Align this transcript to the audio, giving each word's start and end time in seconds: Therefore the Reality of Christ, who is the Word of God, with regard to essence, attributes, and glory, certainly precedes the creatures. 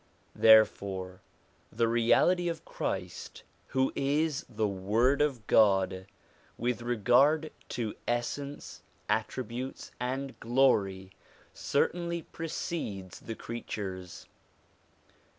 Therefore 0.33 1.21
the 1.71 1.87
Reality 1.87 2.49
of 2.49 2.65
Christ, 2.65 3.43
who 3.67 3.93
is 3.95 4.43
the 4.49 4.67
Word 4.67 5.21
of 5.21 5.45
God, 5.45 6.07
with 6.57 6.81
regard 6.81 7.51
to 7.69 7.93
essence, 8.07 8.81
attributes, 9.09 9.91
and 9.99 10.39
glory, 10.39 11.11
certainly 11.53 12.23
precedes 12.23 13.19
the 13.19 13.35
creatures. 13.35 14.25